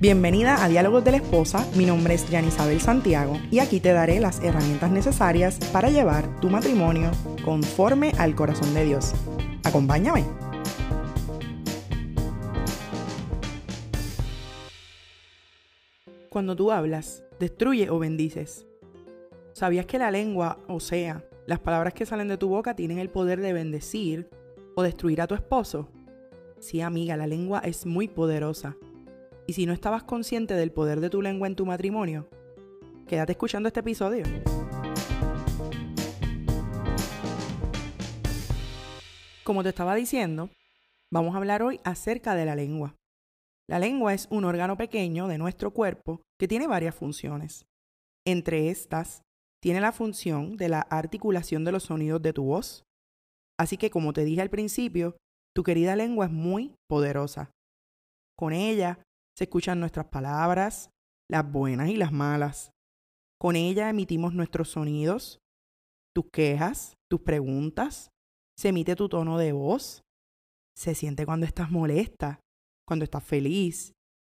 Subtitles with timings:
[0.00, 4.18] Bienvenida a Diálogos de la Esposa, mi nombre es Isabel Santiago y aquí te daré
[4.18, 7.10] las herramientas necesarias para llevar tu matrimonio
[7.44, 9.12] conforme al corazón de Dios.
[9.62, 10.24] Acompáñame.
[16.30, 18.66] Cuando tú hablas, destruye o bendices.
[19.52, 23.10] ¿Sabías que la lengua, o sea, las palabras que salen de tu boca tienen el
[23.10, 24.30] poder de bendecir
[24.76, 25.90] o destruir a tu esposo?
[26.58, 28.78] Sí, amiga, la lengua es muy poderosa
[29.50, 32.30] y si no estabas consciente del poder de tu lengua en tu matrimonio,
[33.08, 34.22] quédate escuchando este episodio.
[39.42, 40.50] Como te estaba diciendo,
[41.10, 42.94] vamos a hablar hoy acerca de la lengua.
[43.68, 47.66] La lengua es un órgano pequeño de nuestro cuerpo que tiene varias funciones.
[48.24, 49.22] Entre estas,
[49.60, 52.84] tiene la función de la articulación de los sonidos de tu voz.
[53.58, 55.16] Así que, como te dije al principio,
[55.56, 57.50] tu querida lengua es muy poderosa.
[58.36, 59.00] Con ella
[59.36, 60.90] se escuchan nuestras palabras,
[61.30, 62.72] las buenas y las malas.
[63.40, 65.38] Con ella emitimos nuestros sonidos,
[66.14, 68.10] tus quejas, tus preguntas.
[68.58, 70.02] Se emite tu tono de voz.
[70.76, 72.40] Se siente cuando estás molesta,
[72.86, 73.92] cuando estás feliz.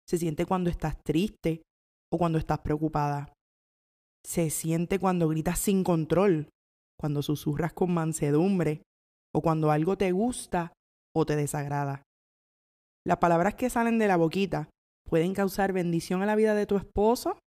[0.07, 1.63] Se siente cuando estás triste
[2.11, 3.33] o cuando estás preocupada.
[4.25, 6.49] Se siente cuando gritas sin control,
[6.97, 8.83] cuando susurras con mansedumbre
[9.33, 10.73] o cuando algo te gusta
[11.13, 12.03] o te desagrada.
[13.05, 14.69] Las palabras que salen de la boquita
[15.13, 17.37] pueden causar bendición a la vida de tu esposo,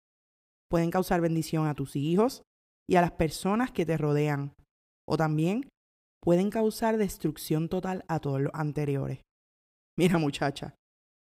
[0.71, 2.45] pueden causar bendición a tus hijos
[2.89, 4.55] y a las personas que te rodean,
[5.05, 5.69] o también
[6.23, 9.21] pueden causar destrucción total a todos los anteriores.
[9.99, 10.77] Mira muchacha,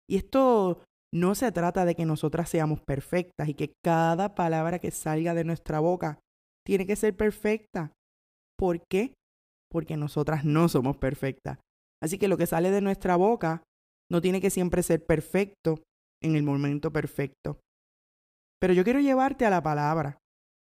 [0.08, 4.92] y esto no se trata de que nosotras seamos perfectas y que cada palabra que
[4.92, 6.20] salga de nuestra boca
[6.64, 7.91] tiene que ser perfecta.
[8.56, 9.14] ¿Por qué?
[9.69, 11.58] Porque nosotras no somos perfectas.
[12.01, 13.64] Así que lo que sale de nuestra boca
[14.08, 15.83] no tiene que siempre ser perfecto
[16.23, 17.61] en el momento perfecto.
[18.61, 20.19] Pero yo quiero llevarte a la palabra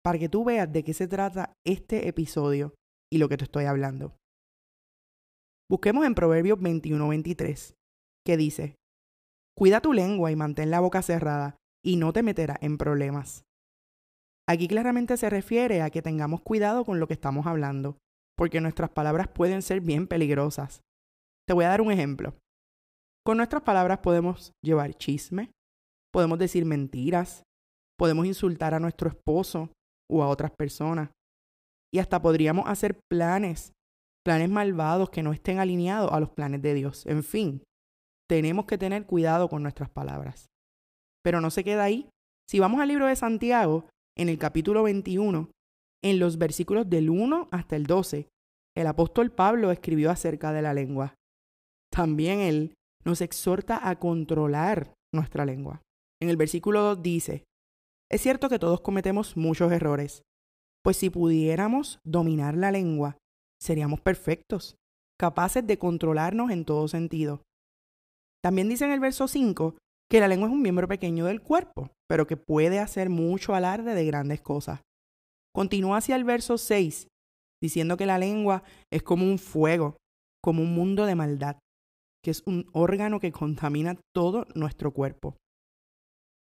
[0.04, 2.76] para que tú veas de qué se trata este episodio
[3.12, 4.16] y lo que te estoy hablando.
[5.70, 7.76] Busquemos en Proverbios 21-23,
[8.26, 8.76] que dice,
[9.58, 13.44] Cuida tu lengua y mantén la boca cerrada, y no te meterás en problemas.
[14.48, 17.98] Aquí claramente se refiere a que tengamos cuidado con lo que estamos hablando,
[18.36, 20.82] porque nuestras palabras pueden ser bien peligrosas.
[21.48, 22.34] Te voy a dar un ejemplo.
[23.24, 25.52] Con nuestras palabras podemos llevar chisme,
[26.12, 27.44] podemos decir mentiras,
[27.98, 29.70] podemos insultar a nuestro esposo
[30.10, 31.12] o a otras personas.
[31.94, 33.74] Y hasta podríamos hacer planes,
[34.26, 37.06] planes malvados que no estén alineados a los planes de Dios.
[37.06, 37.64] En fin,
[38.28, 40.48] tenemos que tener cuidado con nuestras palabras.
[41.24, 42.10] Pero no se queda ahí.
[42.50, 43.86] Si vamos al libro de Santiago,
[44.18, 45.52] en el capítulo 21,
[46.04, 48.28] en los versículos del 1 hasta el 12,
[48.76, 51.14] el apóstol Pablo escribió acerca de la lengua.
[51.92, 52.74] También él
[53.06, 55.82] nos exhorta a controlar nuestra lengua.
[56.22, 57.44] En el versículo 2 dice,
[58.10, 60.24] es cierto que todos cometemos muchos errores,
[60.84, 63.18] pues si pudiéramos dominar la lengua,
[63.60, 64.76] seríamos perfectos,
[65.20, 67.42] capaces de controlarnos en todo sentido.
[68.44, 69.76] También dice en el verso 5
[70.10, 73.94] que la lengua es un miembro pequeño del cuerpo, pero que puede hacer mucho alarde
[73.94, 74.82] de grandes cosas.
[75.54, 77.08] Continúa hacia el verso 6,
[77.62, 79.98] diciendo que la lengua es como un fuego,
[80.44, 81.61] como un mundo de maldad
[82.24, 85.36] que es un órgano que contamina todo nuestro cuerpo.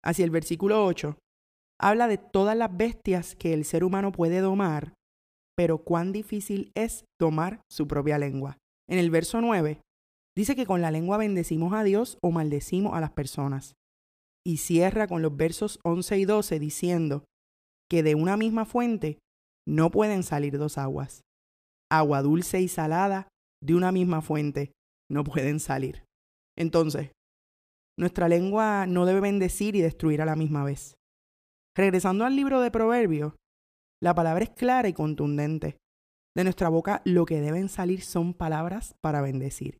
[0.04, 1.16] Hacia el versículo 8,
[1.80, 4.94] habla de todas las bestias que el ser humano puede domar,
[5.56, 8.58] pero cuán difícil es tomar su propia lengua.
[8.88, 9.80] En el verso 9,
[10.36, 13.74] dice que con la lengua bendecimos a Dios o maldecimos a las personas.
[14.46, 17.24] Y cierra con los versos 11 y 12 diciendo
[17.90, 19.18] que de una misma fuente
[19.68, 21.22] no pueden salir dos aguas.
[21.90, 23.28] Agua dulce y salada
[23.62, 24.72] de una misma fuente
[25.10, 26.04] no pueden salir.
[26.56, 27.12] Entonces,
[27.98, 30.96] nuestra lengua no debe bendecir y destruir a la misma vez.
[31.76, 33.34] Regresando al libro de Proverbios,
[34.02, 35.76] la palabra es clara y contundente.
[36.34, 39.78] De nuestra boca lo que deben salir son palabras para bendecir.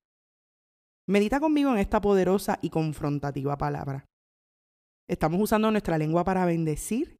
[1.09, 4.05] Medita conmigo en esta poderosa y confrontativa palabra.
[5.09, 7.17] ¿Estamos usando nuestra lengua para bendecir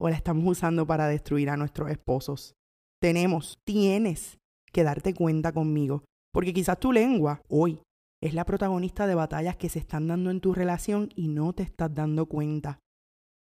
[0.00, 2.54] o la estamos usando para destruir a nuestros esposos?
[3.00, 4.38] Tenemos, tienes
[4.72, 7.82] que darte cuenta conmigo porque quizás tu lengua hoy
[8.22, 11.62] es la protagonista de batallas que se están dando en tu relación y no te
[11.62, 12.78] estás dando cuenta.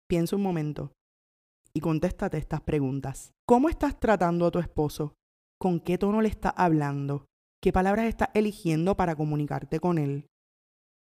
[0.09, 0.93] Piensa un momento
[1.75, 3.33] y contéstate estas preguntas.
[3.47, 5.15] ¿Cómo estás tratando a tu esposo?
[5.61, 7.27] ¿Con qué tono le estás hablando?
[7.63, 10.27] ¿Qué palabras estás eligiendo para comunicarte con él?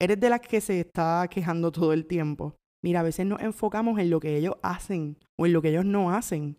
[0.00, 2.56] ¿Eres de las que se está quejando todo el tiempo?
[2.82, 5.84] Mira, a veces nos enfocamos en lo que ellos hacen o en lo que ellos
[5.84, 6.58] no hacen.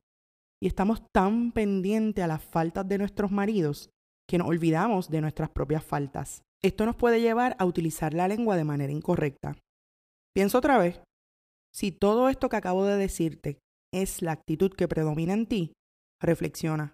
[0.62, 3.90] Y estamos tan pendientes a las faltas de nuestros maridos
[4.32, 6.42] que nos olvidamos de nuestras propias faltas.
[6.64, 9.58] Esto nos puede llevar a utilizar la lengua de manera incorrecta.
[10.34, 11.02] Piensa otra vez.
[11.76, 13.60] Si todo esto que acabo de decirte
[13.94, 15.74] es la actitud que predomina en ti,
[16.22, 16.94] reflexiona.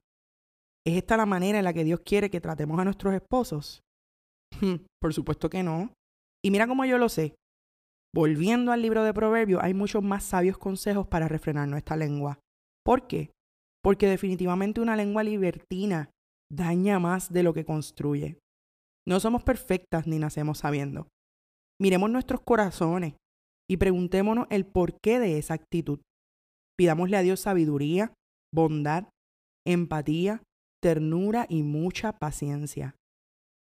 [0.83, 3.81] ¿Es esta la manera en la que Dios quiere que tratemos a nuestros esposos?
[4.59, 5.91] Hmm, por supuesto que no.
[6.43, 7.35] Y mira cómo yo lo sé.
[8.15, 12.39] Volviendo al libro de Proverbios, hay muchos más sabios consejos para refrenar nuestra lengua.
[12.83, 13.29] ¿Por qué?
[13.83, 16.09] Porque definitivamente una lengua libertina
[16.51, 18.39] daña más de lo que construye.
[19.07, 21.07] No somos perfectas ni nacemos sabiendo.
[21.79, 23.15] Miremos nuestros corazones
[23.69, 25.99] y preguntémonos el porqué de esa actitud.
[26.77, 28.13] Pidámosle a Dios sabiduría,
[28.53, 29.09] bondad,
[29.65, 30.41] empatía,
[30.81, 32.95] ternura y mucha paciencia.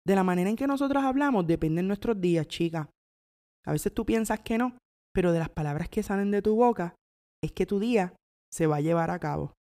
[0.05, 2.89] De la manera en que nosotros hablamos dependen nuestros días, chica.
[3.65, 4.77] A veces tú piensas que no,
[5.13, 6.95] pero de las palabras que salen de tu boca
[7.41, 8.13] es que tu día
[8.51, 9.53] se va a llevar a cabo.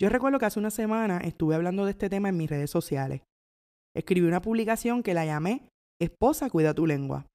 [0.00, 3.22] Yo recuerdo que hace una semana estuve hablando de este tema en mis redes sociales.
[3.96, 5.68] Escribí una publicación que la llamé
[6.00, 7.26] Esposa, cuida tu lengua.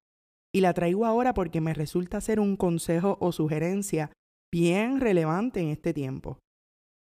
[0.56, 4.12] Y la traigo ahora porque me resulta ser un consejo o sugerencia
[4.54, 6.39] bien relevante en este tiempo.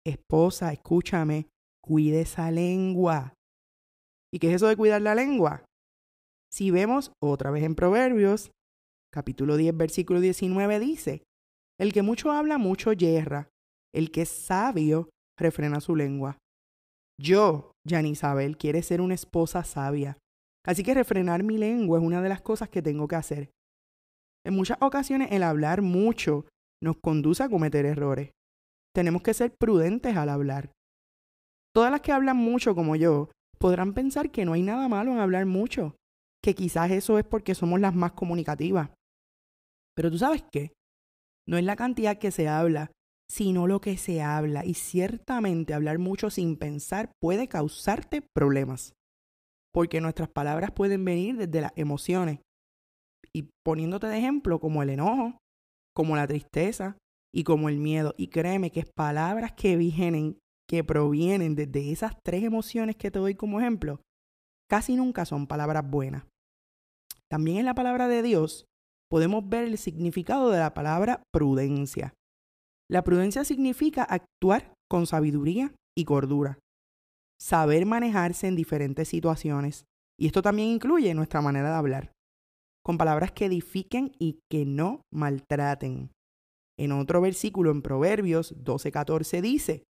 [0.06, 1.48] Esposa, escúchame,
[1.82, 3.34] cuide esa lengua.
[4.32, 5.64] ¿Y qué es eso de cuidar la lengua?
[6.52, 8.52] Si vemos otra vez en Proverbios,
[9.12, 11.22] capítulo 10, versículo 19 dice,
[11.80, 13.48] el que mucho habla, mucho yerra,
[13.94, 16.38] el que es sabio, refrena su lengua.
[17.20, 20.18] Yo, Jan Isabel, quiere ser una esposa sabia,
[20.64, 23.50] así que refrenar mi lengua es una de las cosas que tengo que hacer.
[24.46, 26.46] En muchas ocasiones el hablar mucho
[26.82, 28.30] nos conduce a cometer errores.
[28.94, 30.72] Tenemos que ser prudentes al hablar.
[31.74, 35.18] Todas las que hablan mucho como yo podrán pensar que no hay nada malo en
[35.18, 35.96] hablar mucho,
[36.42, 38.90] que quizás eso es porque somos las más comunicativas.
[39.94, 40.72] Pero tú sabes qué?
[41.46, 42.90] No es la cantidad que se habla,
[43.30, 44.64] sino lo que se habla.
[44.64, 48.92] Y ciertamente hablar mucho sin pensar puede causarte problemas.
[49.72, 52.40] Porque nuestras palabras pueden venir desde las emociones.
[53.32, 55.38] Y poniéndote de ejemplo como el enojo,
[55.94, 56.96] como la tristeza
[57.34, 58.14] y como el miedo.
[58.16, 60.38] Y créeme que es palabras que vienen
[60.68, 64.02] que provienen desde esas tres emociones que te doy como ejemplo,
[64.70, 66.24] casi nunca son palabras buenas.
[67.30, 68.66] También en la palabra de Dios
[69.10, 72.12] podemos ver el significado de la palabra prudencia.
[72.90, 76.58] La prudencia significa actuar con sabiduría y cordura,
[77.38, 79.84] saber manejarse en diferentes situaciones,
[80.18, 82.12] y esto también incluye nuestra manera de hablar,
[82.82, 86.10] con palabras que edifiquen y que no maltraten.
[86.78, 89.84] En otro versículo en Proverbios 12:14 dice,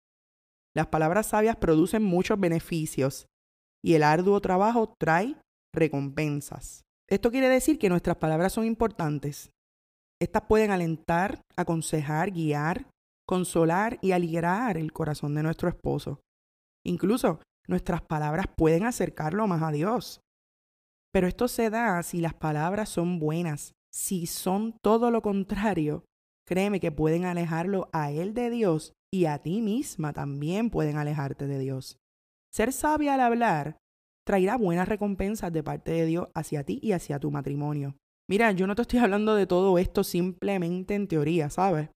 [0.74, 3.26] las palabras sabias producen muchos beneficios
[3.84, 5.36] y el arduo trabajo trae
[5.74, 6.82] recompensas.
[7.08, 9.50] Esto quiere decir que nuestras palabras son importantes.
[10.20, 12.90] Estas pueden alentar, aconsejar, guiar,
[13.26, 16.20] consolar y alegrar el corazón de nuestro esposo.
[16.84, 20.20] Incluso nuestras palabras pueden acercarlo más a Dios.
[21.12, 23.72] Pero esto se da si las palabras son buenas.
[23.92, 26.04] Si son todo lo contrario,
[26.46, 31.46] créeme que pueden alejarlo a Él de Dios y a ti misma también pueden alejarte
[31.46, 31.98] de Dios.
[32.52, 33.78] Ser sabia al hablar
[34.26, 37.96] traerá buenas recompensas de parte de Dios hacia ti y hacia tu matrimonio.
[38.28, 41.90] Mira, yo no te estoy hablando de todo esto simplemente en teoría, ¿sabes?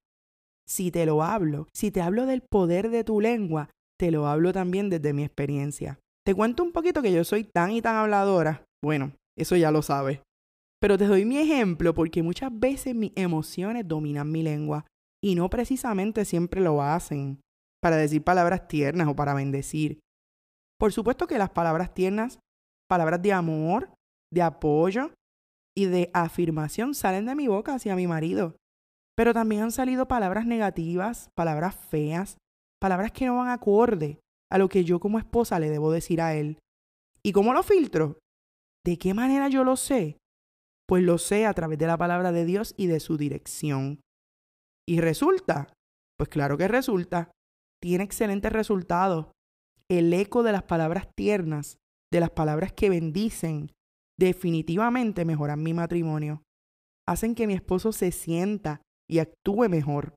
[0.67, 3.69] Si te lo hablo, si te hablo del poder de tu lengua,
[3.99, 5.99] te lo hablo también desde mi experiencia.
[6.25, 8.65] Te cuento un poquito que yo soy tan y tan habladora.
[8.83, 10.21] Bueno, eso ya lo sabes.
[10.81, 14.87] Pero te doy mi ejemplo porque muchas veces mis emociones dominan mi lengua
[15.23, 17.41] y no precisamente siempre lo hacen
[17.83, 20.01] para decir palabras tiernas o para bendecir.
[20.79, 22.41] Por supuesto que las palabras tiernas,
[22.89, 23.91] palabras de amor,
[24.33, 25.13] de apoyo
[25.77, 28.57] y de afirmación salen de mi boca hacia mi marido.
[29.17, 32.39] Pero también han salido palabras negativas, palabras feas,
[32.81, 36.35] palabras que no van acorde a lo que yo como esposa le debo decir a
[36.35, 36.59] él.
[37.23, 38.19] ¿Y cómo lo filtro?
[38.85, 40.19] ¿De qué manera yo lo sé?
[40.89, 44.01] Pues lo sé a través de la palabra de Dios y de su dirección.
[44.87, 45.73] ¿Y resulta?
[46.19, 47.31] Pues claro que resulta.
[47.81, 49.27] Tiene excelentes resultados.
[49.89, 51.77] El eco de las palabras tiernas,
[52.13, 53.71] de las palabras que bendicen,
[54.19, 56.43] definitivamente mejoran mi matrimonio.
[57.07, 60.15] Hacen que mi esposo se sienta y actúe mejor.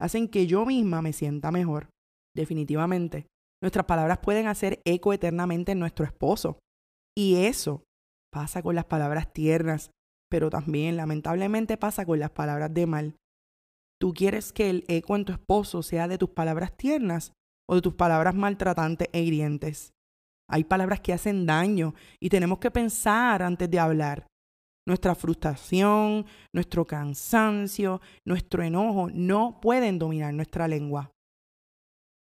[0.00, 1.90] Hacen que yo misma me sienta mejor.
[2.34, 3.26] Definitivamente.
[3.62, 6.58] Nuestras palabras pueden hacer eco eternamente en nuestro esposo.
[7.16, 7.84] Y eso
[8.32, 9.90] pasa con las palabras tiernas,
[10.30, 13.16] pero también lamentablemente pasa con las palabras de mal.
[14.00, 17.32] ¿Tú quieres que el eco en tu esposo sea de tus palabras tiernas
[17.68, 19.92] o de tus palabras maltratantes e hirientes?
[20.50, 24.26] Hay palabras que hacen daño y tenemos que pensar antes de hablar.
[24.86, 31.10] Nuestra frustración, nuestro cansancio, nuestro enojo no pueden dominar nuestra lengua.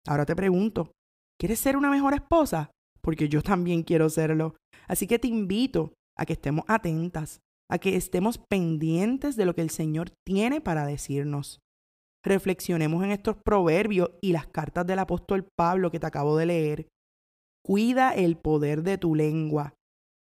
[0.07, 0.93] Ahora te pregunto,
[1.41, 2.71] ¿quieres ser una mejor esposa?
[3.01, 4.57] Porque yo también quiero serlo.
[4.87, 9.63] Así que te invito a que estemos atentas a que estemos pendientes de lo que
[9.63, 11.61] el Señor tiene para decirnos.
[12.25, 16.89] Reflexionemos en estos proverbios y las cartas del apóstol Pablo que te acabo de leer.
[17.65, 19.75] Cuida el poder de tu lengua.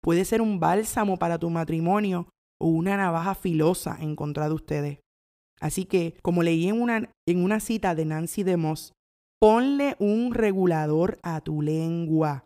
[0.02, 2.30] Puede ser un bálsamo para tu matrimonio
[2.62, 5.00] o una navaja filosa en contra de ustedes.
[5.60, 8.94] Así que, como leí en una, en una cita de Nancy DeMoss,
[9.40, 12.46] ponle un regulador a tu lengua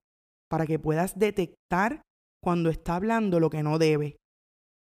[0.50, 2.02] para que puedas detectar
[2.42, 4.18] cuando está hablando lo que no debe.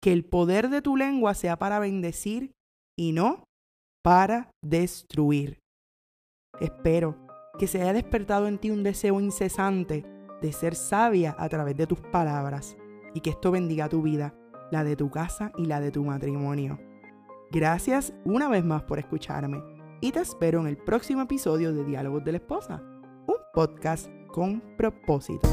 [0.03, 2.53] Que el poder de tu lengua sea para bendecir
[2.99, 3.45] y no
[4.03, 5.59] para destruir.
[6.61, 7.24] Espero
[7.59, 10.05] que se haya despertado en ti un deseo incesante
[10.41, 12.77] de ser sabia a través de tus palabras
[13.15, 14.35] y que esto bendiga tu vida,
[14.71, 16.79] la de tu casa y la de tu matrimonio.
[17.51, 19.63] Gracias una vez más por escucharme
[20.01, 22.83] y te espero en el próximo episodio de Diálogos de la Esposa,
[23.27, 25.49] un podcast con propósito.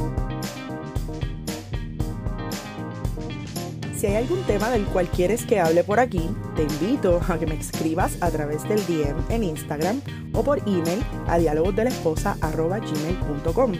[3.96, 7.46] Si hay algún tema del cual quieres que hable por aquí, te invito a que
[7.46, 10.02] me escribas a través del DM en Instagram
[10.34, 13.74] o por email a dialogosdelesposa.gmail.com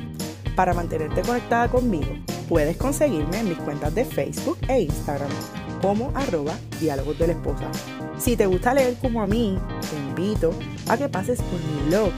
[0.56, 2.12] para mantenerte conectada conmigo.
[2.50, 5.30] Puedes conseguirme en mis cuentas de Facebook e Instagram
[5.82, 7.70] como arroba diálogos la esposa.
[8.18, 9.58] Si te gusta leer como a mí,
[9.90, 10.54] te invito
[10.88, 12.12] a que pases por mi blog,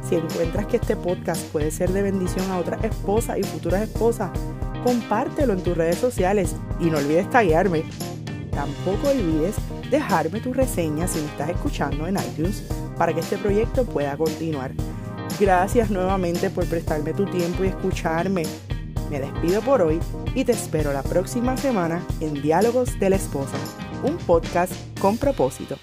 [0.10, 4.30] Si encuentras que este podcast puede ser de bendición a otras esposas y futuras esposas,
[4.86, 7.84] compártelo en tus redes sociales y no olvides taguearme.
[8.51, 9.56] Tampoco olvides
[9.89, 12.63] dejarme tu reseña si me estás escuchando en iTunes
[12.96, 14.74] para que este proyecto pueda continuar.
[15.39, 18.44] Gracias nuevamente por prestarme tu tiempo y escucharme.
[19.10, 20.00] Me despido por hoy
[20.36, 23.58] y te espero la próxima semana en Diálogos de la Esposa,
[24.04, 25.77] un podcast con propósito.